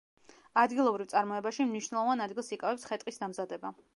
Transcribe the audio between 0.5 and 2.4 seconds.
ადგილობრივ წარმოებაში მნიშვნელოვან